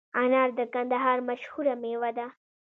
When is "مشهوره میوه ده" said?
1.29-2.27